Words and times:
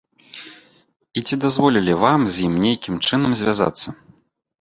І 1.19 1.21
ці 1.27 1.35
дазволілі 1.43 1.93
вам 2.03 2.21
з 2.37 2.47
ім 2.47 2.53
нейкім 2.63 2.95
чынам 3.07 3.31
звязацца? 3.43 3.87